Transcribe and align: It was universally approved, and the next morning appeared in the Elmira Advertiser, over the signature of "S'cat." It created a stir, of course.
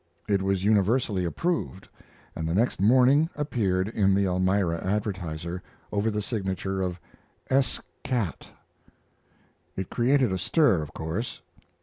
It 0.27 0.41
was 0.41 0.65
universally 0.65 1.25
approved, 1.25 1.87
and 2.35 2.47
the 2.47 2.55
next 2.55 2.81
morning 2.81 3.29
appeared 3.35 3.87
in 3.87 4.15
the 4.15 4.25
Elmira 4.25 4.83
Advertiser, 4.83 5.61
over 5.91 6.09
the 6.09 6.23
signature 6.23 6.81
of 6.81 6.99
"S'cat." 7.51 8.47
It 9.75 9.91
created 9.91 10.31
a 10.31 10.39
stir, 10.39 10.81
of 10.81 10.91
course. 10.95 11.43